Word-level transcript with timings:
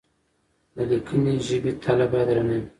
د 0.75 0.77
ليکنۍ 0.91 1.35
ژبې 1.47 1.71
تله 1.83 2.05
بايد 2.11 2.27
درنه 2.29 2.55
وي. 2.59 2.67